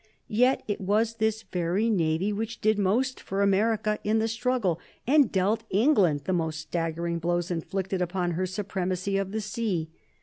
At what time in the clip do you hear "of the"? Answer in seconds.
9.17-9.41